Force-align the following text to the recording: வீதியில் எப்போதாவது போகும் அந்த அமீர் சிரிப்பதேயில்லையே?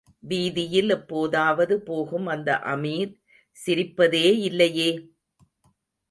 வீதியில் 0.23 0.89
எப்போதாவது 0.89 1.75
போகும் 1.81 2.27
அந்த 2.27 2.49
அமீர் 2.65 3.11
சிரிப்பதேயில்லையே? 3.57 4.89